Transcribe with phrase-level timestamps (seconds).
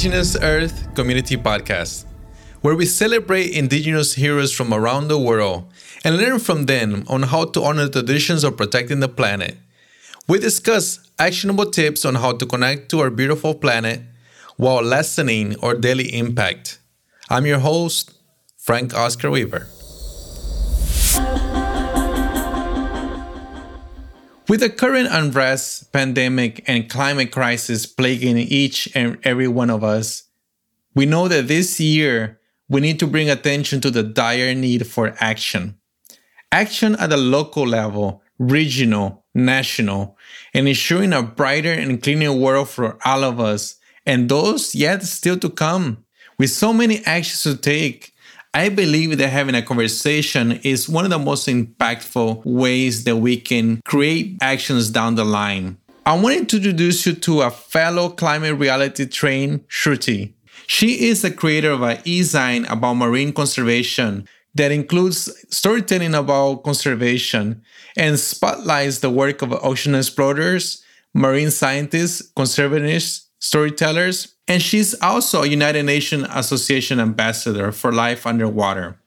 [0.00, 2.06] Indigenous Earth Community Podcast,
[2.62, 5.70] where we celebrate Indigenous heroes from around the world
[6.02, 9.58] and learn from them on how to honor the traditions of protecting the planet.
[10.26, 14.00] We discuss actionable tips on how to connect to our beautiful planet
[14.56, 16.78] while lessening our daily impact.
[17.28, 18.10] I'm your host,
[18.56, 19.66] Frank Oscar Weaver.
[24.50, 30.24] With the current unrest, pandemic, and climate crisis plaguing each and every one of us,
[30.92, 35.14] we know that this year we need to bring attention to the dire need for
[35.20, 35.78] action.
[36.50, 40.18] Action at the local level, regional, national,
[40.52, 45.38] and ensuring a brighter and cleaner world for all of us and those yet still
[45.38, 46.04] to come.
[46.40, 48.09] With so many actions to take,
[48.52, 53.36] I believe that having a conversation is one of the most impactful ways that we
[53.36, 55.76] can create actions down the line.
[56.04, 60.32] I wanted to introduce you to a fellow climate reality train, Shruti.
[60.66, 67.62] She is the creator of an e-zine about marine conservation that includes storytelling about conservation
[67.96, 70.82] and spotlights the work of ocean explorers,
[71.14, 79.00] marine scientists, conservationists, storytellers, and she's also a United Nations Association ambassador for life underwater.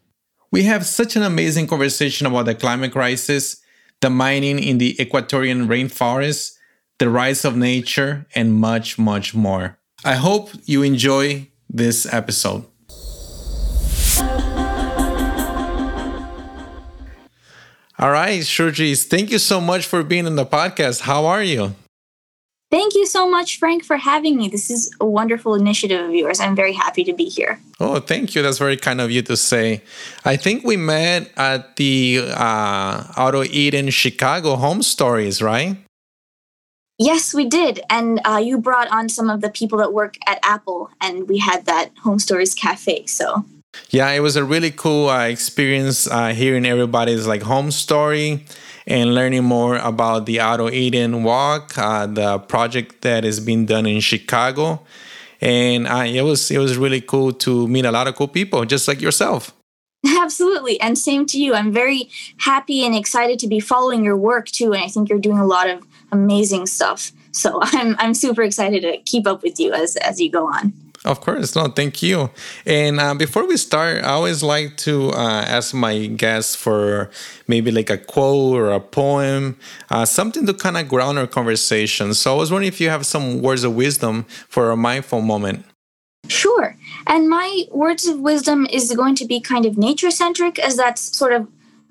[0.52, 3.62] We have such an amazing conversation about the climate crisis,
[4.02, 6.58] the mining in the Ecuadorian rainforest,
[7.00, 9.78] the rise of nature, and much, much more.
[10.04, 12.66] I hope you enjoy this episode.
[18.00, 21.02] All right, Shruti, thank you so much for being on the podcast.
[21.02, 21.74] How are you?
[22.74, 24.48] Thank you so much, Frank, for having me.
[24.48, 26.40] This is a wonderful initiative of yours.
[26.40, 27.60] I'm very happy to be here.
[27.80, 28.42] Oh, thank you.
[28.42, 29.84] That's very kind of you to say.
[30.26, 35.78] I think we met at the uh, Out of Eden Chicago Home Stories, right?
[36.98, 37.82] Yes, we did.
[37.92, 41.38] And uh, you brought on some of the people that work at Apple, and we
[41.38, 43.06] had that Home Stories Cafe.
[43.06, 43.46] So
[43.92, 48.46] yeah, it was a really cool uh, experience uh, hearing everybody's like home story
[48.88, 53.66] and learning more about the Out of Eden Walk, uh, the project that is being
[53.66, 54.82] done in Chicago.
[55.42, 58.64] And uh, it was it was really cool to meet a lot of cool people,
[58.66, 59.54] just like yourself.
[60.06, 61.54] Absolutely, and same to you.
[61.54, 65.20] I'm very happy and excited to be following your work too, and I think you're
[65.20, 67.12] doing a lot of amazing stuff.
[67.32, 70.74] So I'm I'm super excited to keep up with you as as you go on.
[71.06, 72.30] Of course, no, thank you.
[72.66, 77.10] And uh, before we start, I always like to uh, ask my guests for
[77.46, 79.58] maybe like a quote or a poem,
[79.90, 82.14] uh, something to kind of ground our conversation.
[82.14, 85.66] So I was wondering if you have some words of wisdom for a mindful moment.
[86.30, 86.78] Sure.
[87.06, 91.16] And my words of wisdom is going to be kind of nature centric, as that's
[91.18, 91.50] sort of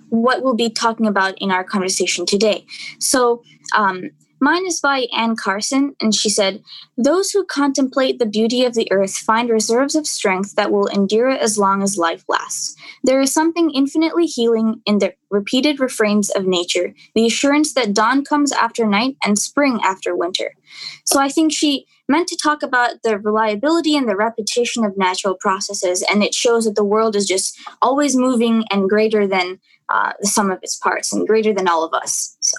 [0.08, 2.64] what we'll be talking about in our conversation today.
[2.98, 3.42] So,
[3.74, 4.10] um,
[4.42, 6.64] Mine is by Anne Carson, and she said,
[6.96, 11.30] Those who contemplate the beauty of the earth find reserves of strength that will endure
[11.30, 12.74] as long as life lasts.
[13.04, 18.24] There is something infinitely healing in the repeated refrains of nature, the assurance that dawn
[18.24, 20.56] comes after night and spring after winter.
[21.04, 25.36] So I think she meant to talk about the reliability and the repetition of natural
[25.36, 30.14] processes, and it shows that the world is just always moving and greater than uh,
[30.20, 32.36] the sum of its parts and greater than all of us.
[32.40, 32.58] So.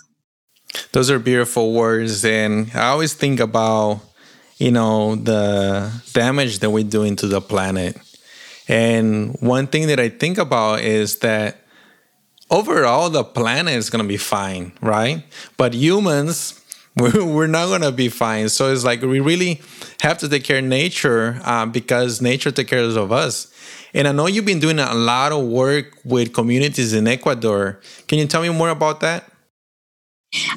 [0.91, 2.23] Those are beautiful words.
[2.25, 4.01] And I always think about,
[4.57, 7.97] you know, the damage that we're doing to the planet.
[8.67, 11.57] And one thing that I think about is that
[12.50, 15.24] overall, the planet is going to be fine, right?
[15.57, 16.62] But humans,
[16.95, 18.50] we're not going to be fine.
[18.50, 19.62] So it's like we really
[20.01, 23.51] have to take care of nature uh, because nature takes care of us.
[23.94, 27.80] And I know you've been doing a lot of work with communities in Ecuador.
[28.07, 29.32] Can you tell me more about that?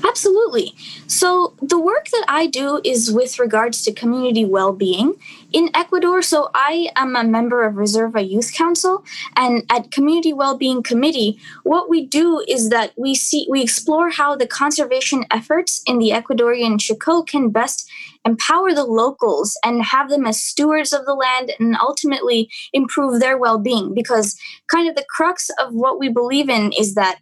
[0.05, 0.75] Absolutely.
[1.06, 5.14] So, the work that I do is with regards to community well being
[5.52, 6.23] in Ecuador.
[6.23, 9.05] So, I am a member of Reserva Youth Council,
[9.37, 14.11] and at Community Well Being Committee, what we do is that we see we explore
[14.11, 17.88] how the conservation efforts in the Ecuadorian Chocó can best
[18.25, 23.38] empower the locals and have them as stewards of the land and ultimately improve their
[23.38, 23.94] well being.
[23.94, 24.37] Because,
[24.70, 27.19] kind of, the crux of what we believe in is that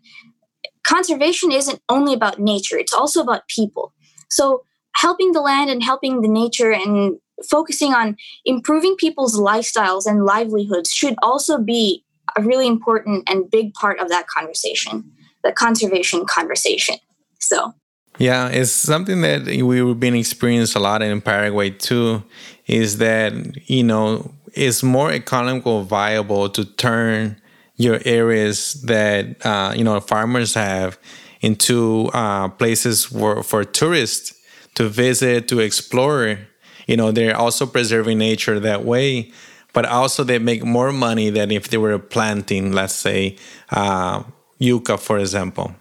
[0.85, 3.93] conservation isn't only about nature, it's also about people.
[4.31, 4.63] So,
[4.97, 7.19] helping the land and helping the nature and
[7.51, 12.05] focusing on improving people's lifestyles and livelihoods should also be
[12.37, 15.11] a really important and big part of that conversation,
[15.43, 16.97] the conservation conversation.
[17.41, 17.75] So,
[18.19, 22.23] yeah, it's something that we've been experiencing a lot in Paraguay too.
[22.67, 23.33] Is that
[23.69, 27.41] you know it's more economical viable to turn
[27.77, 30.99] your areas that uh, you know farmers have
[31.41, 34.35] into uh, places for, for tourists
[34.75, 36.39] to visit to explore
[36.87, 39.31] you know they're also preserving nature that way
[39.73, 43.37] but also they make more money than if they were planting let's say
[43.71, 44.23] uh,
[44.59, 45.75] yucca for example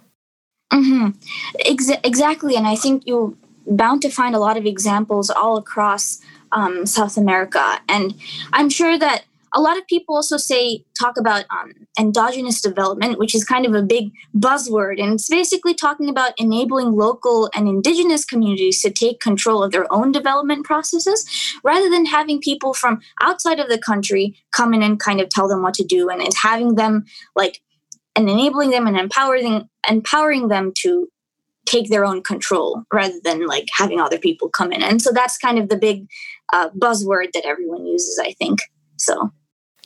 [0.72, 1.10] mm-hmm.
[1.66, 3.34] Ex- exactly and i think you're
[3.68, 6.20] bound to find a lot of examples all across
[6.52, 8.16] um, south america and
[8.52, 9.24] i'm sure that
[9.54, 13.74] a lot of people also say talk about um, endogenous development which is kind of
[13.74, 15.02] a big buzzword.
[15.02, 19.92] And it's basically talking about enabling local and indigenous communities to take control of their
[19.94, 21.26] own development processes
[21.64, 25.48] rather than having people from outside of the country come in and kind of tell
[25.48, 26.10] them what to do.
[26.10, 27.62] And it's having them like
[28.16, 31.08] and enabling them and empowering empowering them to
[31.66, 34.84] take their own control rather than like having other people come in.
[34.84, 36.08] And so that's kind of the big
[36.52, 38.60] uh, buzzword that everyone uses i think.
[38.98, 39.32] So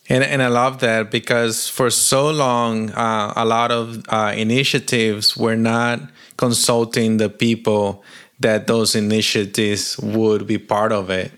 [0.09, 5.35] and, and I love that because for so long, uh, a lot of uh, initiatives
[5.35, 5.99] were not
[6.37, 8.03] consulting the people
[8.39, 11.31] that those initiatives would be part of it.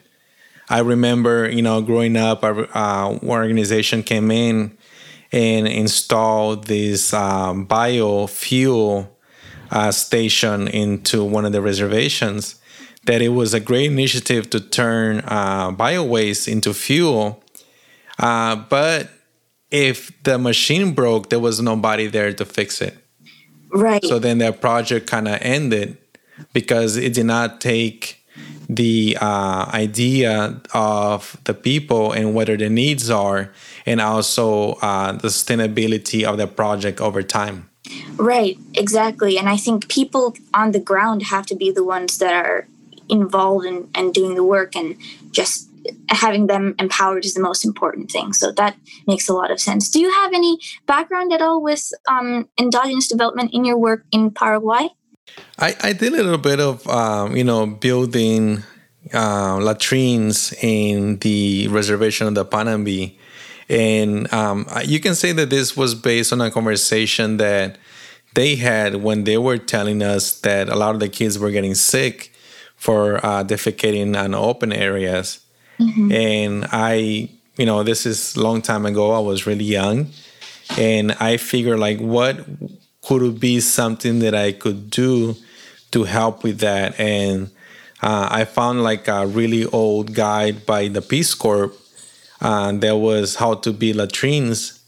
[0.70, 4.78] I remember, you know, growing up, our uh, organization came in
[5.32, 9.08] and installed this um, biofuel
[9.72, 12.56] uh, station into one of the reservations.
[13.06, 17.42] That it was a great initiative to turn uh, bio waste into fuel
[18.20, 19.10] uh, but
[19.72, 22.98] if the machine broke, there was nobody there to fix it.
[23.72, 24.04] Right.
[24.04, 25.98] So then that project kind of ended
[26.54, 28.24] because it did not take
[28.68, 33.52] the uh, idea of the people and what their needs are,
[33.86, 37.70] and also uh, the sustainability of the project over time.
[38.18, 39.38] Right, exactly.
[39.40, 42.68] And I think people on the ground have to be the ones that are
[43.08, 44.96] involved in, and doing the work and
[45.32, 45.69] just
[46.10, 48.34] having them empowered is the most important thing.
[48.34, 48.78] So that
[49.08, 49.90] makes a lot of sense.
[49.90, 54.32] Do you have any background at all with um, endogenous development in your work in
[54.32, 54.90] Paraguay?
[55.58, 58.64] I, I did a little bit of, um, you know, building
[59.14, 63.18] uh, latrines in the reservation of the Panambi.
[63.70, 67.78] And um, you can say that this was based on a conversation that
[68.34, 71.76] they had when they were telling us that a lot of the kids were getting
[71.76, 72.34] sick
[72.76, 75.40] for uh, defecating on open areas.
[75.80, 76.12] Mm-hmm.
[76.12, 79.12] And I, you know, this is long time ago.
[79.12, 80.08] I was really young.
[80.78, 82.46] And I figured, like, what
[83.02, 85.36] could be something that I could do
[85.92, 87.00] to help with that?
[87.00, 87.50] And
[88.02, 91.72] uh, I found like a really old guide by the Peace Corps
[92.42, 94.80] uh, that was how to build latrines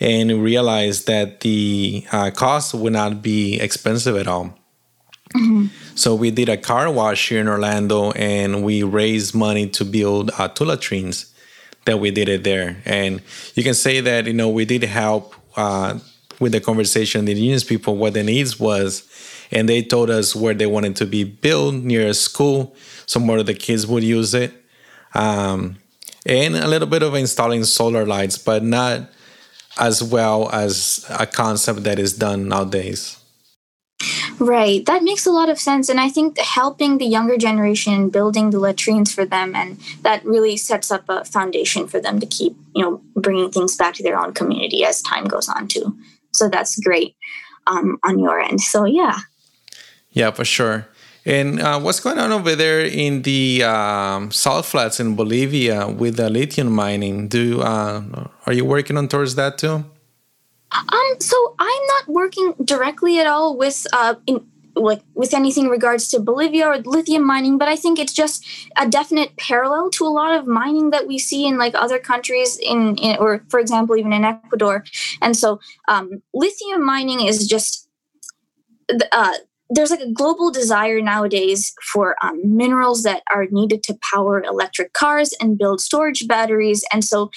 [0.00, 4.58] and realized that the uh, cost would not be expensive at all.
[5.34, 5.66] Mm-hmm.
[5.96, 10.30] So we did a car wash here in Orlando, and we raised money to build
[10.38, 11.32] uh, two latrines
[11.86, 12.82] that we did it there.
[12.84, 13.20] And
[13.54, 15.98] you can say that you know we did help uh,
[16.40, 19.08] with the conversation the indigenous people what the needs was,
[19.50, 22.74] and they told us where they wanted to be built near a school,
[23.06, 24.52] so more of the kids would use it.
[25.14, 25.76] Um,
[26.26, 29.10] and a little bit of installing solar lights, but not
[29.78, 33.18] as well as a concept that is done nowadays.
[34.38, 34.84] Right.
[34.84, 35.88] That makes a lot of sense.
[35.88, 40.56] And I think helping the younger generation, building the latrines for them, and that really
[40.56, 44.18] sets up a foundation for them to keep, you know, bringing things back to their
[44.18, 45.96] own community as time goes on, too.
[46.32, 47.16] So that's great
[47.66, 48.60] um, on your end.
[48.60, 49.20] So, yeah.
[50.10, 50.86] Yeah, for sure.
[51.26, 56.16] And uh, what's going on over there in the um, salt flats in Bolivia with
[56.16, 57.28] the lithium mining?
[57.28, 59.84] Do uh, are you working on towards that too?
[60.74, 65.70] Um, so I'm not working directly at all with uh, in, like with anything in
[65.70, 68.44] regards to Bolivia or lithium mining, but I think it's just
[68.76, 72.58] a definite parallel to a lot of mining that we see in like other countries
[72.60, 74.84] in, in or for example even in Ecuador.
[75.22, 77.88] And so um, lithium mining is just
[79.12, 79.34] uh,
[79.70, 84.92] there's like a global desire nowadays for um, minerals that are needed to power electric
[84.92, 87.30] cars and build storage batteries, and so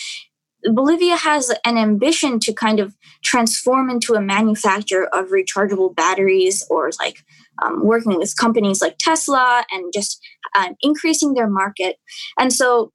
[0.72, 6.92] Bolivia has an ambition to kind of transform into a manufacturer of rechargeable batteries or
[7.00, 7.24] like
[7.64, 10.20] um, working with companies like Tesla and just
[10.56, 11.98] um, increasing their market.
[12.40, 12.92] And so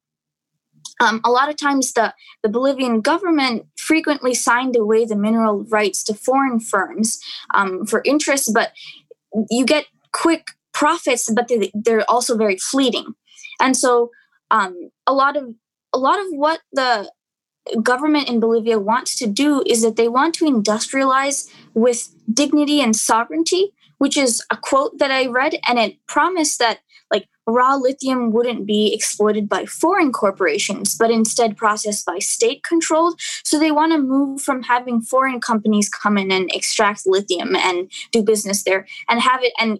[1.01, 6.05] um, a lot of times the, the Bolivian government frequently signed away the mineral rights
[6.05, 7.19] to foreign firms
[7.55, 8.73] um, for interest, but
[9.51, 13.15] you get quick profits, but they, they're also very fleeting.
[13.61, 14.11] And so
[14.51, 15.55] um, a lot of
[15.95, 17.11] a lot of what the
[17.83, 22.95] government in Bolivia wants to do is that they want to industrialize with dignity and
[22.95, 28.33] sovereignty, which is a quote that I read, and it promised that like raw lithium
[28.33, 33.21] wouldn't be exploited by foreign corporations, but instead processed by state controlled.
[33.45, 37.91] So they want to move from having foreign companies come in and extract lithium and
[38.11, 39.79] do business there and have it and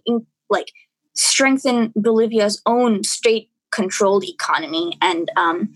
[0.49, 0.71] like
[1.15, 5.73] strengthen Bolivia's own state controlled economy and um,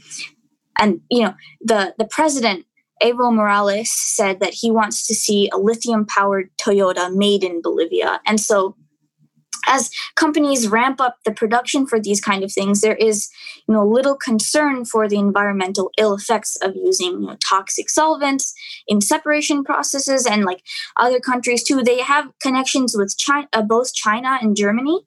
[0.79, 2.65] and you know the the president
[3.01, 8.19] Evo Morales said that he wants to see a lithium powered Toyota made in Bolivia.
[8.25, 8.75] And so
[9.67, 13.29] as companies ramp up the production for these kind of things there is
[13.67, 18.53] you know little concern for the environmental ill effects of using you know, toxic solvents
[18.88, 20.62] in separation processes and like
[20.96, 21.84] other countries too.
[21.84, 25.01] They have connections with china uh, both china and germany.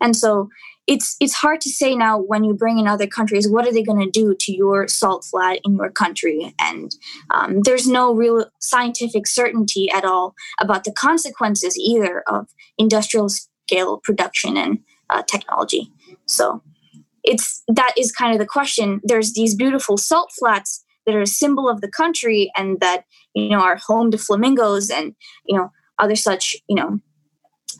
[0.00, 0.48] And so
[0.90, 3.82] it's it's hard to say now when you bring in other countries what are they
[3.82, 6.96] going to do to your salt flat in your country and
[7.30, 13.28] um, there's no real scientific certainty at all about the consequences either of industrial
[13.70, 14.80] scale production and
[15.10, 15.92] uh, technology.
[16.26, 16.62] So
[17.22, 19.00] it's that is kind of the question.
[19.04, 23.04] There's these beautiful salt flats that are a symbol of the country and that
[23.34, 26.98] you know are home to flamingos and you know other such you know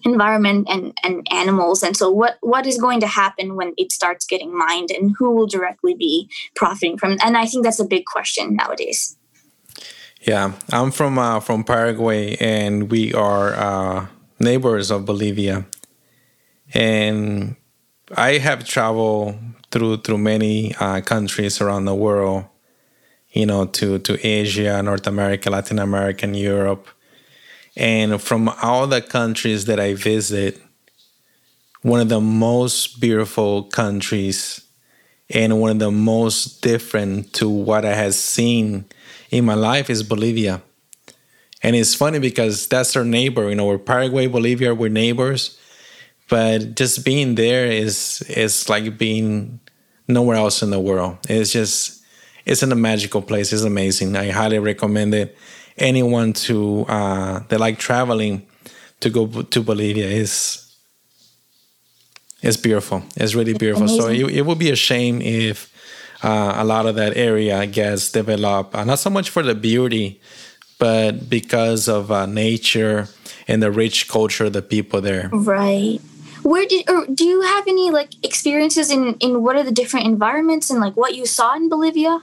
[0.04, 1.82] environment and, and animals.
[1.82, 5.30] And so what what is going to happen when it starts getting mined and who
[5.34, 9.16] will directly be profiting from and i think that's a big question nowadays.
[10.22, 14.06] Yeah i'm from uh, from paraguay and we are uh,
[14.38, 15.66] neighbors of bolivia.
[16.72, 17.56] And
[18.16, 19.36] I have traveled
[19.70, 22.44] through through many uh, countries around the world,
[23.32, 26.88] you know, to to Asia, North America, Latin America, and Europe,
[27.80, 30.60] and from all the countries that I visit,
[31.82, 34.60] one of the most beautiful countries
[35.28, 38.84] and one of the most different to what I have seen
[39.30, 40.62] in my life is Bolivia.
[41.62, 43.48] And it's funny because that's our neighbor.
[43.48, 45.58] You know, we're Paraguay, Bolivia, we're neighbors
[46.30, 49.60] but just being there is is like being
[50.08, 51.18] nowhere else in the world.
[51.28, 52.02] It's just
[52.46, 53.52] it's in a magical place.
[53.52, 54.16] It's amazing.
[54.16, 55.36] I highly recommend it.
[55.80, 58.46] Anyone to uh, that like traveling
[59.00, 60.66] to go to Bolivia is
[62.42, 63.02] it's beautiful.
[63.16, 63.84] It's really beautiful.
[63.84, 64.00] Amazing.
[64.00, 65.72] So it, it would be a shame if
[66.22, 70.20] uh, a lot of that area gets developed, uh, not so much for the beauty,
[70.78, 73.08] but because of uh, nature
[73.48, 75.28] and the rich culture of the people there.
[75.32, 76.00] Right
[76.42, 80.06] where did or do you have any like experiences in in what are the different
[80.06, 82.22] environments and like what you saw in bolivia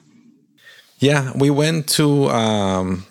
[0.99, 3.05] yeah we went to um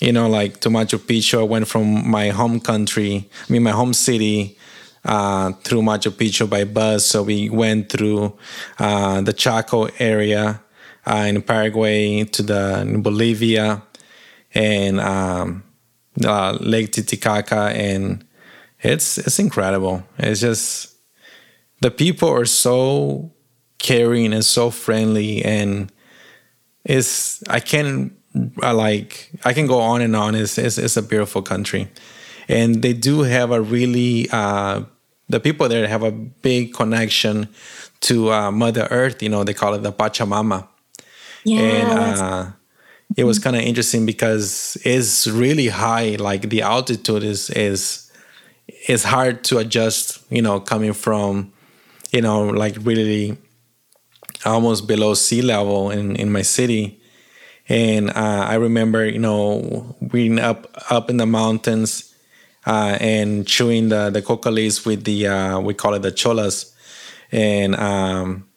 [0.00, 1.40] you know like to machu picchu.
[1.40, 4.58] I went from my home country i mean my home city
[5.04, 7.06] uh, through machu picchu by bus.
[7.06, 8.36] So we went through
[8.78, 10.62] uh, the chaco area
[11.06, 13.82] uh, in paraguay to the bolivia
[14.54, 15.64] and um,
[16.16, 17.72] lake titicaca.
[17.74, 18.24] And
[18.80, 20.04] it's it's incredible.
[20.18, 20.94] It's just
[21.80, 23.32] the people are so
[23.78, 25.90] caring and so friendly, and
[26.84, 28.16] it's I can
[28.62, 30.34] I like I can go on and on.
[30.34, 31.88] It's it's, it's a beautiful country,
[32.48, 34.82] and they do have a really uh,
[35.28, 37.48] the people there have a big connection
[38.00, 39.22] to uh, Mother Earth.
[39.22, 40.66] You know, they call it the Pachamama.
[41.44, 41.60] Yeah.
[41.60, 42.50] And uh,
[43.16, 46.16] it was kind of interesting because it's really high.
[46.16, 48.10] Like the altitude is is
[48.66, 51.52] it's hard to adjust, you know, coming from,
[52.12, 53.36] you know, like really
[54.44, 56.99] almost below sea level in, in my city.
[57.70, 62.12] And uh, I remember, you know, being up up in the mountains
[62.66, 66.74] uh, and chewing the, the coca leaves with the, uh, we call it the cholas.
[67.30, 68.48] And, um,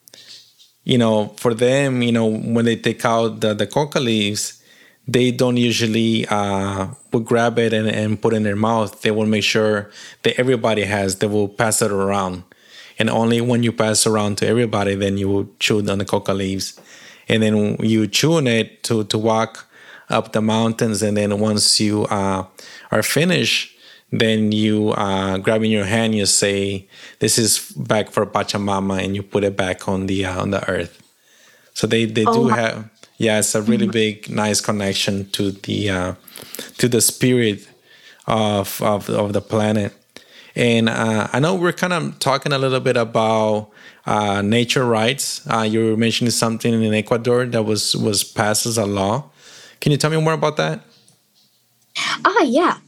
[0.82, 4.60] you know, for them, you know, when they take out the, the coca leaves,
[5.06, 6.88] they don't usually uh,
[7.24, 9.00] grab it and, and put it in their mouth.
[9.02, 9.90] They will make sure
[10.24, 11.18] that everybody has.
[11.20, 12.42] They will pass it around,
[12.98, 16.32] and only when you pass around to everybody, then you will chew on the coca
[16.32, 16.80] leaves,
[17.28, 19.66] and then you tune it to to walk
[20.10, 22.44] up the mountains, and then once you uh,
[22.90, 23.70] are finished.
[24.12, 26.86] Then you uh, grab in your hand, you say,
[27.18, 30.62] "This is back for Pachamama," and you put it back on the uh, on the
[30.70, 31.02] earth.
[31.72, 33.92] So they they oh, do have yeah, it's a really mm-hmm.
[33.92, 36.14] big, nice connection to the uh,
[36.78, 37.68] to the spirit
[38.26, 39.92] of of, of the planet.
[40.56, 43.70] And uh, I know we're kind of talking a little bit about
[44.06, 45.46] uh, nature rights.
[45.50, 49.30] Uh, you were mentioning something in Ecuador that was was passed as a law.
[49.80, 50.80] Can you tell me more about that?
[52.24, 52.78] Ah, yeah,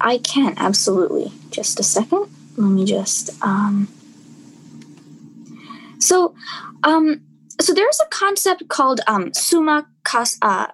[0.00, 1.32] I can absolutely.
[1.50, 2.26] Just a second.
[2.56, 3.30] Let me just.
[3.42, 3.88] Um...
[5.98, 6.34] So,
[6.82, 7.22] um,
[7.60, 9.86] so there's a concept called um, sumak
[10.42, 10.66] uh,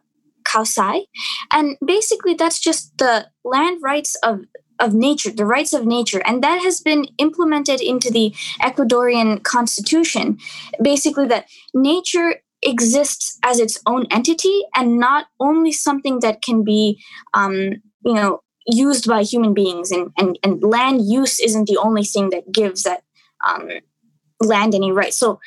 [0.45, 1.07] kawsay,
[1.53, 4.41] and basically that's just the land rights of
[4.81, 10.39] of nature, the rights of nature, and that has been implemented into the Ecuadorian constitution.
[10.83, 17.01] Basically, that nature exists as its own entity and not only something that can be,
[17.35, 19.91] um, you know, used by human beings.
[19.91, 23.03] And, and and land use isn't the only thing that gives that
[23.47, 23.69] um,
[24.41, 25.17] land any rights.
[25.17, 25.41] So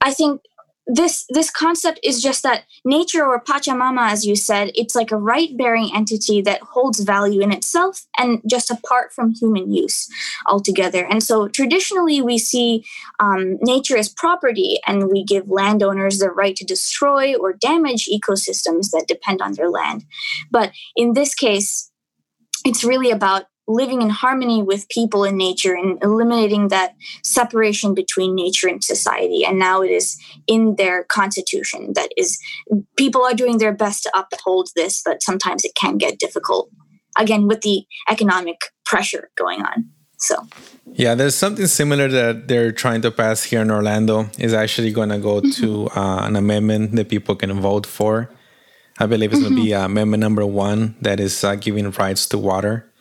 [0.00, 0.40] I think
[0.86, 5.16] this this concept is just that nature or pachamama as you said it's like a
[5.16, 10.08] right bearing entity that holds value in itself and just apart from human use
[10.46, 11.04] altogether.
[11.04, 12.84] And so traditionally we see
[13.20, 18.90] um, nature as property and we give landowners the right to destroy or damage ecosystems
[18.90, 20.04] that depend on their land.
[20.50, 21.90] But in this case
[22.64, 28.34] it's really about living in harmony with people and nature and eliminating that separation between
[28.34, 29.44] nature and society.
[29.44, 32.38] And now it is in their constitution that is
[32.96, 36.70] people are doing their best to uphold this but sometimes it can get difficult.
[37.16, 39.90] Again with the economic pressure going on.
[40.18, 40.36] So.
[40.92, 44.28] Yeah there's something similar that they're trying to pass here in orlando.
[44.38, 45.50] Is actually going to go mm-hmm.
[45.62, 48.30] to uh, an amendment that people can vote for.
[48.98, 49.54] I believe it's mm-hmm.
[49.54, 52.92] going to be uh, amendment number one that is uh, giving rights to water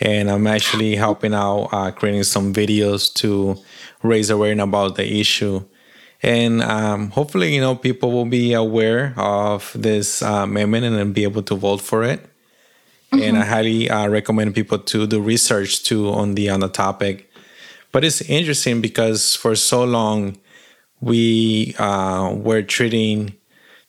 [0.00, 3.56] and I'm actually helping out uh, creating some videos to
[4.02, 5.64] raise awareness about the issue.
[6.22, 11.12] And um, hopefully, you know, people will be aware of this uh, amendment and then
[11.12, 12.20] be able to vote for it.
[13.12, 13.22] Mm-hmm.
[13.22, 17.30] And I highly uh, recommend people to do research too on the on the topic.
[17.92, 20.38] But it's interesting because for so long
[21.00, 23.34] we uh, were treating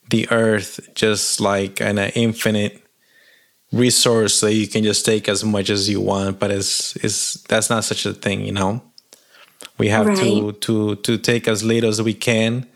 [0.10, 2.87] the earth just like an infinite
[3.72, 7.70] resource that you can just take as much as you want but it's it's that's
[7.70, 8.82] not such a thing you know?
[9.78, 10.18] We have right.
[10.18, 12.68] to to to take as little as we can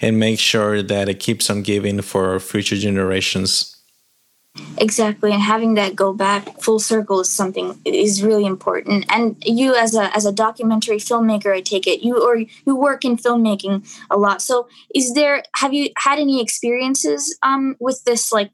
[0.00, 3.74] and make sure that it keeps on giving for future generations.
[4.76, 9.06] Exactly and having that go back full circle is something is really important.
[9.08, 13.04] And you as a as a documentary filmmaker i take it you or you work
[13.04, 14.42] in filmmaking a lot.
[14.42, 18.50] So is there have you had any experiences um with this like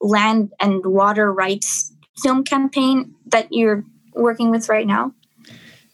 [0.00, 5.12] land and water rights film campaign that you're working with right now?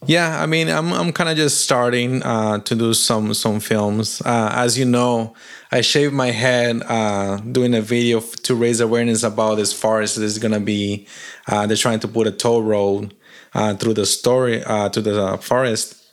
[0.04, 4.20] Yeah, I mean, I'm I'm kind of just starting uh, to do some some films.
[4.20, 5.34] Uh, as you know,
[5.70, 10.16] I shaved my head uh, doing a video f- to raise awareness about this forest.
[10.16, 11.06] This is gonna be
[11.46, 13.14] uh, they're trying to put a toll road
[13.54, 16.04] uh, through the story uh, to the forest.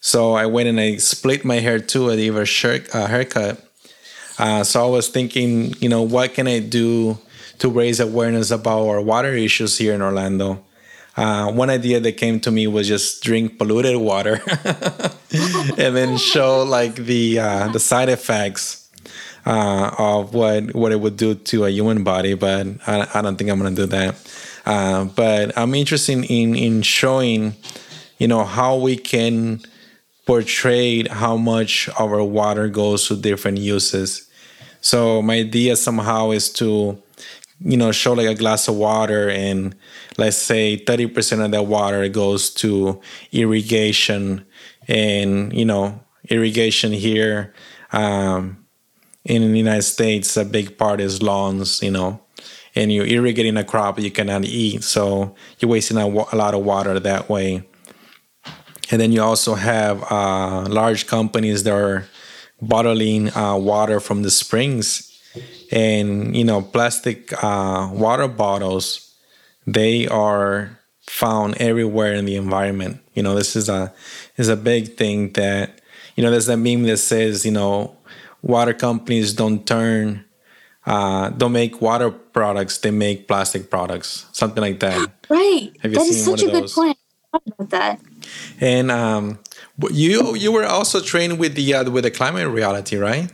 [0.00, 2.10] So I went and I split my hair too.
[2.10, 3.64] I gave a shirt, haircut.
[4.62, 7.18] so I was thinking, you know, what can I do
[7.58, 10.64] to raise awareness about our water issues here in Orlando.
[11.16, 14.40] Uh, one idea that came to me was just drink polluted water
[15.76, 18.88] and then show like the uh, the side effects
[19.44, 22.34] uh, of what what it would do to a human body.
[22.34, 24.14] But I, I don't think I'm gonna do that.
[24.64, 27.56] Uh, but I'm interested in in showing,
[28.18, 29.60] you know, how we can
[30.24, 34.28] portray how much our water goes to different uses.
[34.80, 37.02] So my idea somehow is to
[37.60, 39.74] you know show like a glass of water and
[40.16, 43.00] let's say 30% of that water goes to
[43.32, 44.44] irrigation.
[44.86, 47.54] And you know irrigation here
[47.92, 48.64] um,
[49.24, 52.20] in the united states a big part is lawns you know.
[52.74, 56.64] And you're irrigating a crop you cannot eat so you're wasting a, a lot of
[56.64, 57.64] water that way.
[58.90, 62.08] And then you also have uh, large companies that are
[62.62, 65.07] bottling uh, water from the springs
[65.70, 69.14] and you know plastic uh, water bottles
[69.66, 73.00] they are found everywhere in the environment.
[73.14, 73.92] You know this is a
[74.36, 75.80] is a big thing that
[76.16, 77.96] you know there's that meme that says you know
[78.42, 80.24] water companies don't turn
[80.86, 84.26] uh, don't make water products they make plastic products.
[84.32, 85.10] Something like that.
[85.30, 85.76] Right.
[85.82, 86.96] Have you that seen is such a good point.
[87.34, 88.00] About that.
[88.62, 89.38] And um,
[89.90, 93.30] you you were also trained with the uh, with the climate reality right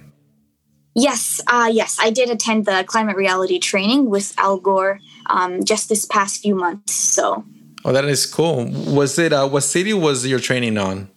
[0.95, 5.89] Yes, uh, yes, I did attend the climate reality training with Al Gore um, just
[5.89, 6.95] this past few months.
[6.95, 7.45] So,
[7.85, 8.67] oh, that is cool.
[8.95, 11.09] Was it uh, what city was your training on?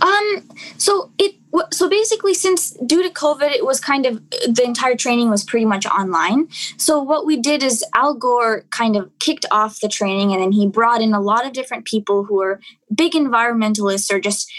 [0.00, 1.34] Um, so it
[1.72, 5.64] so basically, since due to COVID, it was kind of the entire training was pretty
[5.64, 6.48] much online.
[6.76, 10.52] So what we did is Al Gore kind of kicked off the training, and then
[10.52, 12.60] he brought in a lot of different people who are
[12.94, 14.50] big environmentalists or just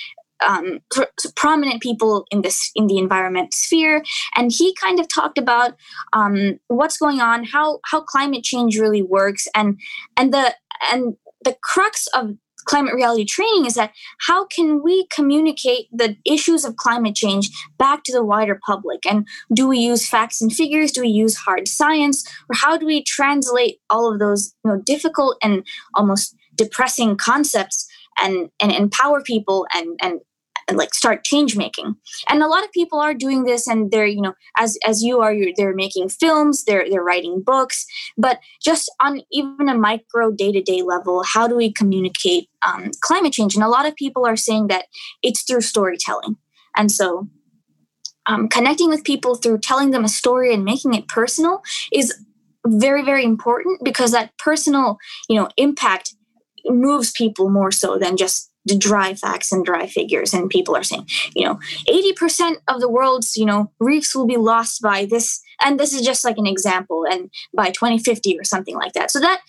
[0.48, 0.80] um,
[1.36, 4.04] prominent people in this in the environment sphere,
[4.36, 5.76] and he kind of talked about
[6.14, 9.80] um, what's going on, how how climate change really works, and
[10.18, 10.56] and the
[10.92, 13.92] and the crux of climate reality training is that
[14.28, 17.50] how can we communicate the issues of climate change
[17.80, 19.06] back to the wider public?
[19.10, 20.92] And do we use facts and figures?
[20.92, 22.28] Do we use hard science?
[22.48, 27.88] Or how do we translate all of those you know difficult and almost depressing concepts
[28.22, 30.20] and and empower people and and
[30.78, 31.96] like start change making.
[32.28, 35.22] And a lot of people are doing this and they're you know as as you
[35.22, 37.86] are you're, they're making films they're they're writing books.
[38.18, 43.56] But just on even a micro day-to-day level how do we communicate um, climate change?
[43.56, 44.86] And a lot of people are saying that
[45.24, 46.36] it's through storytelling.
[46.76, 47.28] And so
[48.26, 52.14] um, connecting with people through telling them a story and making it personal is
[52.68, 56.14] very very important because that personal you know impact
[56.66, 61.08] moves people more so than just dry facts and dry figures and people are saying
[61.36, 65.80] you know 80% of the world's you know reefs will be lost by this and
[65.80, 69.12] this is just like an example and by 2050 or something like that.
[69.12, 69.42] So that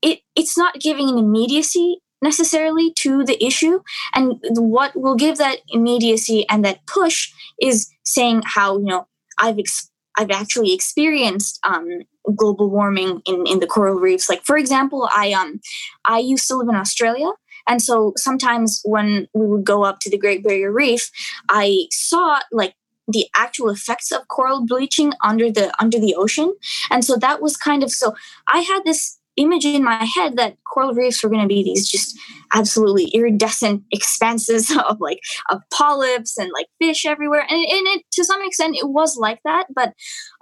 [0.00, 3.80] it it's not giving an immediacy necessarily to the issue
[4.14, 9.58] and what will give that immediacy and that push is saying how you know i've
[9.58, 11.88] ex- i've actually experienced um,
[12.36, 14.28] global warming in, in the coral reefs.
[14.28, 15.60] Like for example i um
[16.04, 17.28] i used to live in australia
[17.68, 21.10] and so sometimes when we would go up to the great barrier reef
[21.48, 22.74] i saw like
[23.08, 26.54] the actual effects of coral bleaching under the under the ocean.
[26.90, 28.14] And so that was kind of so
[28.48, 31.88] i had this image in my head that coral reefs were going to be these
[31.88, 32.18] just
[32.52, 37.40] absolutely iridescent expanses of like of polyps and like fish everywhere.
[37.48, 39.94] And, and it to some extent it was like that but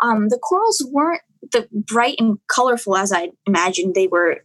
[0.03, 3.95] um, the corals weren't the bright and colorful as i imagined.
[3.95, 4.39] They were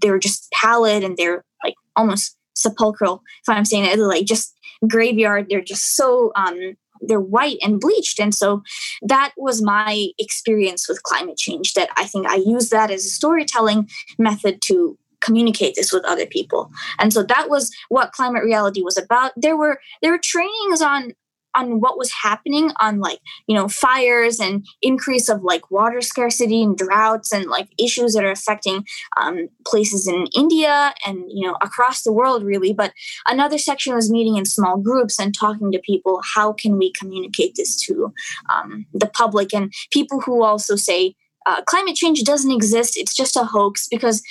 [0.00, 4.54] they were just pallid and they're like almost sepulchral if i'm saying it like just
[4.88, 8.20] graveyard they're just so um they're white and bleached.
[8.20, 8.62] And so
[9.00, 13.08] that was my experience with climate change that i think i use that as a
[13.08, 16.70] storytelling method to communicate this with other people.
[16.98, 19.32] And so that was what climate reality was about.
[19.36, 21.12] There were there were trainings on
[21.54, 26.62] on what was happening on like you know fires and increase of like water scarcity
[26.62, 28.84] and droughts and like issues that are affecting
[29.20, 32.72] um, places in india and you know across the world really.
[32.72, 32.92] But
[33.26, 37.54] another section was meeting in small groups and talking to people how can we communicate
[37.56, 38.12] this to
[38.52, 39.54] um, the public?
[39.54, 41.14] And people who also say
[41.46, 44.22] uh, climate change doesn't exist it's just a hoax because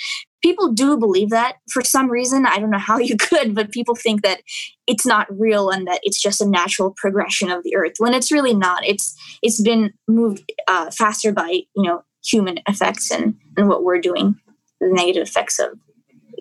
[0.42, 2.46] people do believe that for some reason.
[2.46, 4.40] I don't know how you could, but people think that
[4.86, 8.32] it's not real and that it's just a natural progression of the earth when it's
[8.32, 8.84] really not.
[8.84, 14.00] It's it's been moved uh, faster by you know human effects and and what we're
[14.00, 14.36] doing,
[14.80, 15.78] the negative effects of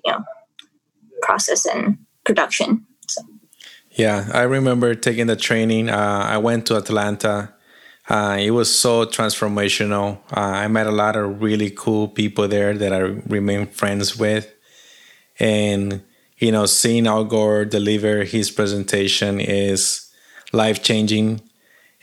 [0.05, 0.23] you know
[1.21, 2.86] process and production.
[3.08, 3.21] So.
[3.91, 5.89] Yeah, I remember taking the training.
[5.89, 7.53] Uh, I went to Atlanta
[8.09, 10.17] uh, it was so transformational.
[10.35, 14.51] Uh, I met a lot of really cool people there that I remain friends with.
[15.39, 16.01] And,
[16.39, 20.11] you know, seeing Al Gore deliver his presentation is
[20.51, 21.41] life changing.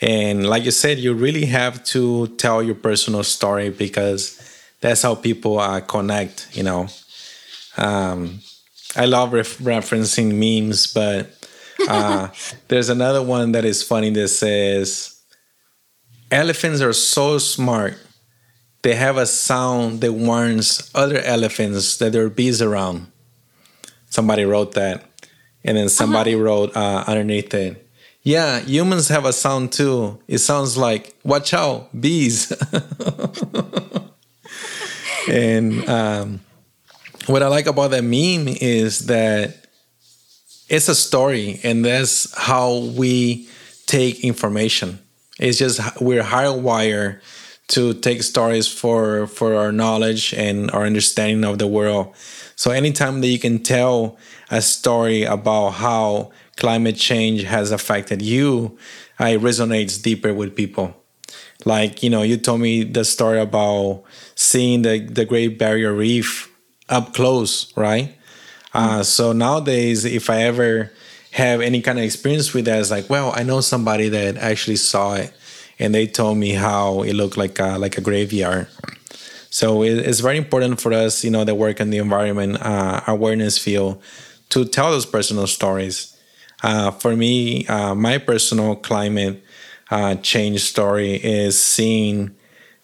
[0.00, 4.40] And like you said, you really have to tell your personal story because
[4.80, 6.86] that's how people uh, connect, you know.
[7.76, 8.40] Um,
[8.94, 11.48] I love ref- referencing memes, but
[11.88, 12.28] uh,
[12.68, 15.15] there's another one that is funny that says,
[16.30, 17.98] elephants are so smart.
[18.82, 23.10] They have a sound that warns other elephants that there are bees around.
[24.10, 25.04] Somebody wrote that.
[25.64, 26.44] And then somebody uh-huh.
[26.44, 27.86] wrote uh, underneath it,
[28.26, 30.18] yeah, humans have a sound too.
[30.26, 32.50] It sounds like, watch out, bees.
[35.30, 36.40] and um,
[37.26, 39.68] what I like about that meme is that
[40.68, 43.48] it's a story, and that's how we
[43.86, 44.98] take information.
[45.38, 47.20] It's just we're hardwired
[47.68, 52.14] to take stories for for our knowledge and our understanding of the world.
[52.54, 54.16] So anytime that you can tell
[54.50, 58.78] a story about how climate change has affected you,
[59.20, 60.94] it resonates deeper with people.
[61.64, 66.50] Like you know, you told me the story about seeing the the Great Barrier Reef
[66.88, 68.14] up close, right?
[68.72, 70.92] Uh, so nowadays, if I ever
[71.36, 72.80] have any kind of experience with that.
[72.80, 75.34] It's like, well, I know somebody that actually saw it,
[75.78, 78.68] and they told me how it looked like a, like a graveyard.
[79.50, 83.02] So it, it's very important for us, you know, that work in the environment uh,
[83.06, 84.02] awareness field
[84.48, 86.16] to tell those personal stories.
[86.62, 89.44] Uh, for me, uh, my personal climate
[89.90, 92.34] uh, change story is seeing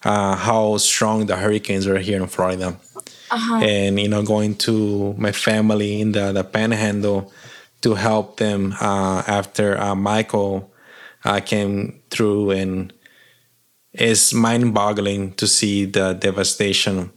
[0.05, 2.79] uh, how strong the hurricanes are here in Florida.
[3.31, 3.65] Uh-huh.
[3.65, 7.33] And you know, going to my family in the, the Panhandle,
[7.83, 10.73] to help them uh, after uh, Michael
[11.25, 12.93] uh, came through, and
[13.93, 17.13] it's mind-boggling to see the devastation.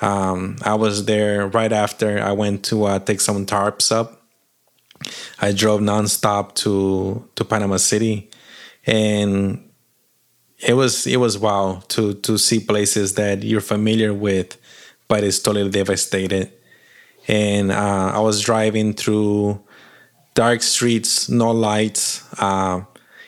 [0.00, 4.22] Um, I was there right after I went to uh, take some tarps up.
[5.40, 8.30] I drove nonstop to to Panama City,
[8.86, 9.70] and
[10.58, 14.56] it was it was wow to to see places that you're familiar with,
[15.06, 16.52] but it's totally devastated.
[17.28, 19.62] And uh, I was driving through
[20.38, 22.22] dark streets, no lights.
[22.38, 22.82] Uh,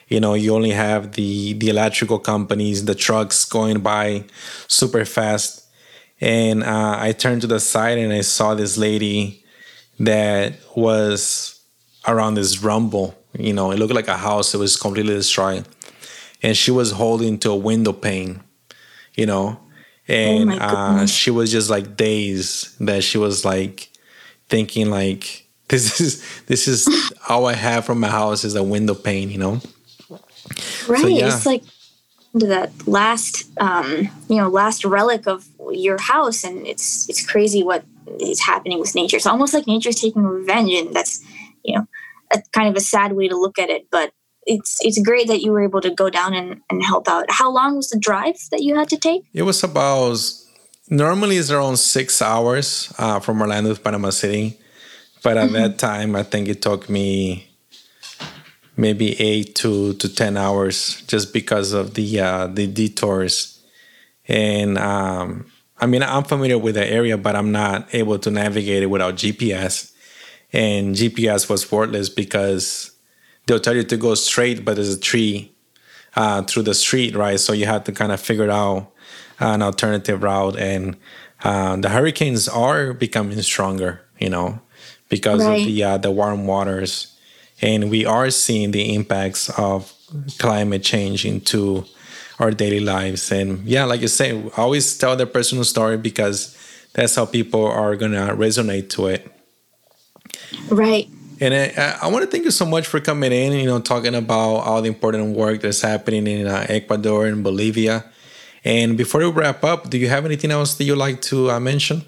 [0.07, 4.23] you know, you only have the the electrical companies, the trucks going by
[4.67, 5.67] super fast.
[6.21, 9.43] And uh, I turned to the side and I saw this lady
[9.99, 11.59] that was
[12.07, 15.67] around this rumble, You know, it looked like a house that was completely destroyed.
[16.41, 18.41] And she was holding to a window pane,
[19.15, 19.59] you know,
[20.07, 23.89] and oh uh, she was just like dazed that she was like
[24.47, 26.87] thinking like this is this is
[27.29, 29.61] all I have from my house is a window pane, you know.
[30.87, 31.01] Right.
[31.01, 31.27] So, yeah.
[31.27, 31.63] It's like
[32.33, 37.83] that last um, you know last relic of your house, and it's it's crazy what
[38.19, 39.17] is happening with nature.
[39.17, 41.23] It's almost like nature's taking revenge, and that's
[41.63, 41.87] you know
[42.33, 44.11] a kind of a sad way to look at it, but.
[44.47, 47.29] It's it's great that you were able to go down and, and help out.
[47.29, 49.21] How long was the drive that you had to take?
[49.35, 50.17] It was about
[50.89, 54.57] normally it's around six hours uh, from Orlando to Panama City,
[55.23, 55.53] but at mm-hmm.
[55.53, 57.51] that time I think it took me
[58.77, 63.59] maybe eight to, to 10 hours just because of the, uh, the detours.
[64.27, 65.45] And um,
[65.77, 69.15] I mean, I'm familiar with the area, but I'm not able to navigate it without
[69.15, 69.93] GPS.
[70.53, 72.91] And GPS was worthless because
[73.45, 75.53] they'll tell you to go straight, but there's a tree
[76.15, 77.39] uh, through the street, right?
[77.39, 78.91] So you have to kind of figure out
[79.39, 80.57] an alternative route.
[80.57, 80.97] And
[81.43, 84.61] uh, the hurricanes are becoming stronger, you know,
[85.11, 85.59] because right.
[85.59, 87.15] of the uh, the warm waters.
[87.61, 89.93] And we are seeing the impacts of
[90.39, 91.85] climate change into
[92.39, 93.31] our daily lives.
[93.31, 96.57] And yeah like you say always tell their personal story because
[96.93, 99.31] that's how people are gonna resonate to it.
[100.69, 101.07] Right.
[101.39, 103.79] And I, I, want to thank you so much for coming in and you know
[103.79, 108.05] talking about all the important work that's happening in uh, ecuador and bolivia.
[108.63, 111.59] And before we wrap up do you have anything else that you'd like to uh,
[111.59, 112.03] mention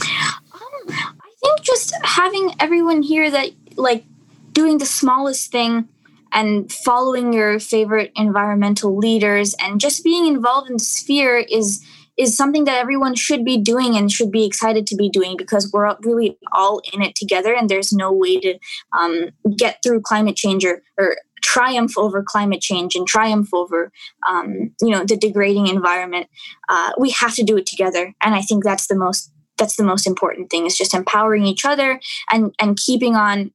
[0.00, 4.04] um, i think just having everyone here that like
[4.52, 5.88] doing the smallest thing
[6.32, 11.84] and following your favorite environmental leaders and just being involved in the sphere is
[12.16, 15.68] is something that everyone should be doing and should be excited to be doing because
[15.72, 18.56] we're really all in it together and there's no way to
[18.96, 23.92] um, get through climate change or, or, triumph over climate change and triumph over
[24.26, 26.26] um, you know the degrading environment.
[26.70, 29.84] Uh, we have to do it together and i think that's the most that's the
[29.84, 33.52] most important thing is just empowering each other and and keeping on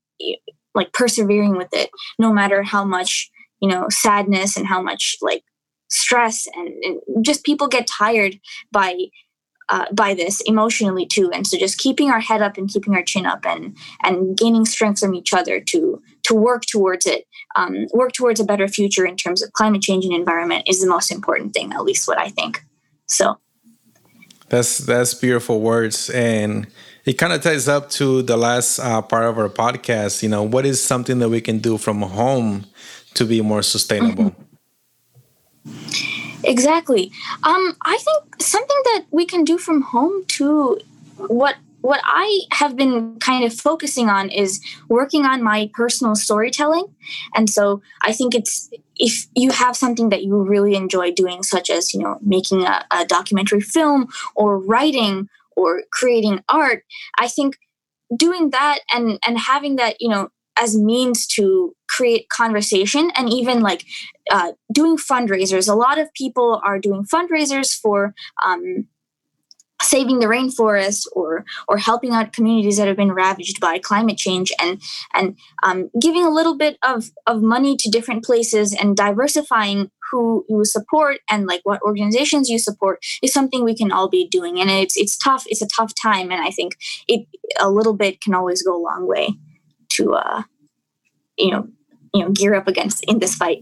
[0.76, 3.30] like persevering with it no matter how much
[3.62, 5.44] you know sadness and how much like
[5.90, 8.40] stress and, and just people get tired
[8.72, 8.96] by
[9.70, 11.32] uh, by this emotionally too.
[11.32, 14.66] And so just keeping our head up and keeping our chin up and and gaining
[14.66, 19.06] strength from each other to to work towards it um, work towards a better future
[19.06, 22.18] in terms of climate change and environment is the most important thing at least what
[22.18, 22.64] i think.
[23.06, 23.38] So
[24.50, 26.68] that's that's beautiful words and
[27.06, 30.22] it kind of ties up to the last uh, part of our podcast.
[30.22, 32.66] You know, what is something that we can do from home
[33.16, 34.36] to be more sustainable?
[35.66, 36.44] Mm-hmm.
[36.44, 37.12] Exactly.
[37.44, 40.80] Um, I think something that we can do from home too.
[41.18, 46.94] What what I have been kind of focusing on is working on my personal storytelling.
[47.34, 51.70] And so I think it's if you have something that you really enjoy doing, such
[51.70, 56.84] as, you know, making a, a documentary film or writing or creating art
[57.18, 57.58] i think
[58.16, 63.62] doing that and and having that you know as means to create conversation and even
[63.62, 63.86] like
[64.30, 65.70] uh, doing fundraisers.
[65.70, 68.14] A lot of people are doing fundraisers for
[68.46, 68.86] um,
[69.82, 74.52] saving the rainforest or or helping out communities that have been ravaged by climate change
[74.62, 74.82] and
[75.14, 80.44] and um, giving a little bit of of money to different places and diversifying who
[80.50, 84.60] you support and like what organizations you support is something we can all be doing.
[84.60, 87.28] And it's it's tough it's a tough time and i think it
[87.60, 89.30] a little bit can always go a long way
[89.90, 90.44] to uh
[91.38, 91.68] you know
[92.14, 93.60] you know gear up against in this fight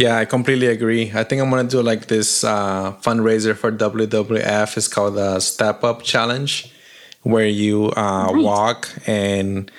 [0.00, 1.12] yeah, I completely agree.
[1.14, 4.76] I think I'm gonna do like this uh, fundraiser for WWF.
[4.78, 6.72] It's called the Step Up Challenge,
[7.22, 8.42] where you uh, nice.
[8.42, 9.70] walk and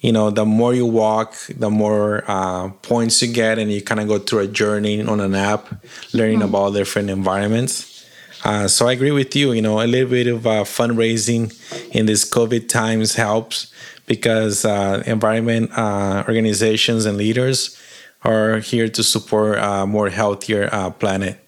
[0.00, 4.00] you know the more you walk, the more uh, points you get, and you kind
[4.00, 6.50] of go through a journey on an app, learning mm.
[6.50, 8.04] about different environments.
[8.44, 9.52] Uh, so I agree with you.
[9.52, 11.56] You know, a little bit of uh, fundraising
[11.94, 13.72] in these COVID times helps
[14.04, 17.78] because uh, environment organizations and leaders
[18.22, 21.38] are here to support a more healthier uh, planet.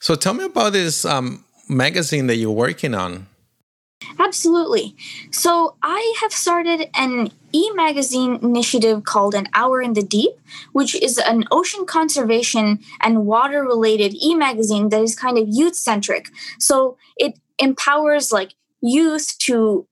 [0.00, 3.28] So tell me about this um, magazine that you're working on.
[4.18, 4.96] Absolutely.
[5.30, 10.32] So I have started an e-magazine initiative called An Hour in the Deep,
[10.72, 16.30] which is an ocean conservation and water related e-magazine that is kind of youth centric.
[16.58, 19.86] So it empowers like youth to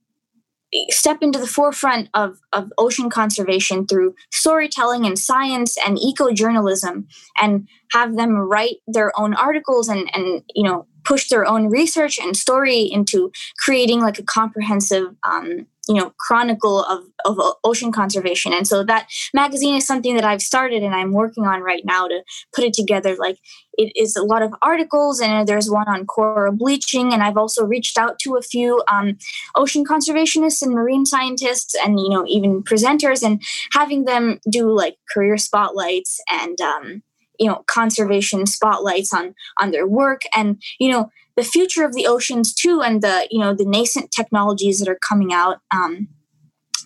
[0.90, 7.06] step into the forefront of, of ocean conservation through storytelling and science and eco-journalism
[7.40, 12.18] and have them write their own articles and, and you know push their own research
[12.18, 18.52] and story into creating like a comprehensive um, you know chronicle of, of ocean conservation.
[18.52, 22.06] And so that magazine is something that i've started and i'm working on right now
[22.06, 22.22] to
[22.54, 23.16] put it together.
[23.16, 23.38] Like
[23.74, 27.12] it is a lot of articles and there's one on coral bleaching.
[27.12, 29.18] And i've also reached out to a few um,
[29.56, 34.96] ocean conservationists and marine scientists and you know even presenters and having them do like
[35.12, 37.02] career spotlights and um,
[37.40, 40.22] you know conservation spotlights on on their work.
[40.36, 44.10] And you know the future of the oceans too and the you know the nascent
[44.10, 46.06] technologies that are coming out um,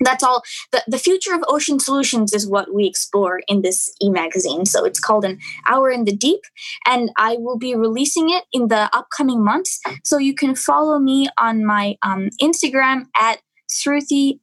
[0.01, 4.67] that's all the, the future of ocean solutions is what we explore in this e-magazine.
[4.67, 5.39] So it's called an
[5.69, 6.41] hour in the deep
[6.87, 9.81] and i will be releasing it in the upcoming months.
[10.05, 13.41] So you can follow me on my um, instagram at
[13.71, 14.43] sruthi.gdev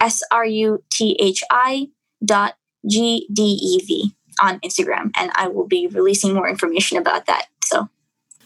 [0.00, 1.86] s-r-u-t-h-i
[2.24, 2.54] dot
[2.86, 3.90] gdev
[4.40, 7.88] on instagram and i will be releasing more information about that so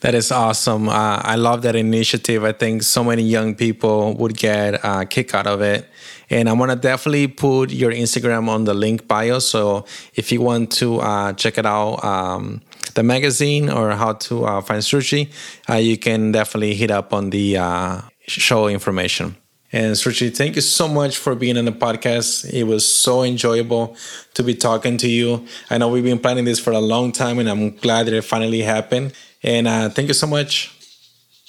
[0.02, 0.88] that is awesome.
[0.88, 2.42] Uh, I love that initiative.
[2.42, 5.88] I think so many young people would get a kick out of it.
[6.28, 9.38] And I'm going to definitely put your Instagram on the link bio.
[9.38, 12.62] So if you want to uh, check it out, um,
[12.94, 15.32] the magazine or how to uh, find Sruthi,
[15.70, 19.37] uh, you can definitely hit up on the uh, show information.
[19.72, 22.52] And Sruthi, thank you so much for being on the podcast.
[22.52, 23.96] It was so enjoyable
[24.35, 25.46] to be talking to you.
[25.70, 28.22] I know we've been planning this for a long time, and I'm glad that it
[28.22, 29.14] finally happened.
[29.42, 30.70] And uh, thank you so much.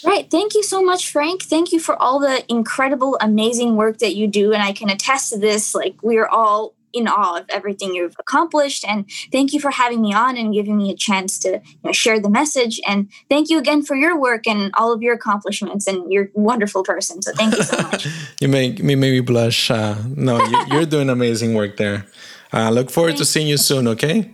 [0.06, 0.30] Right.
[0.30, 1.44] Thank you so much, Frank.
[1.44, 4.54] Thank you for all the incredible, amazing work that you do.
[4.54, 5.76] And I can attest to this.
[5.76, 8.86] Like, we are all in awe of everything you've accomplished.
[8.88, 11.92] And thank you for having me on and giving me a chance to you know,
[11.92, 12.80] share the message.
[12.88, 15.88] And thank you again for your work and all of your accomplishments.
[15.88, 17.22] And you're a wonderful person.
[17.22, 18.08] So thank you so much.
[18.40, 19.72] you make me maybe blush.
[19.72, 22.06] Uh, no, you, are doing amazing work there.
[22.54, 23.22] Uh, look forward Thanks.
[23.22, 23.88] to seeing you soon.
[23.88, 24.32] Okay.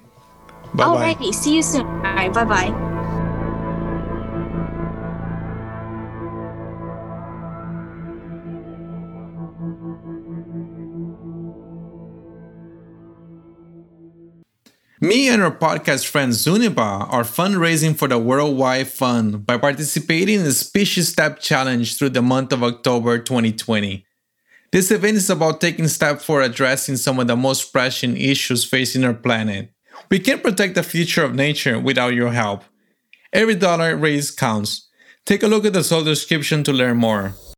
[0.74, 1.14] Bye bye.
[1.14, 1.34] Alrighty.
[1.34, 1.86] See you soon.
[1.88, 2.34] All right.
[2.34, 2.89] Bye bye.
[15.02, 20.44] Me and our podcast friend Zuniba are fundraising for the Worldwide Fund by participating in
[20.44, 24.06] the Species Step Challenge through the month of October 2020.
[24.74, 29.06] This event is about taking steps for addressing some of the most pressing issues facing
[29.06, 29.72] our planet.
[30.12, 32.66] We can't protect the future of nature without your help.
[33.32, 34.90] Every dollar raised counts.
[35.26, 37.36] Take a look at the soul description to learn more.